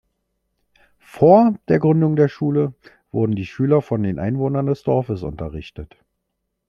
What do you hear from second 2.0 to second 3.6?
der Schule wurden die